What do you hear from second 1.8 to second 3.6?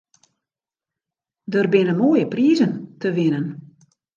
moaie prizen te winnen.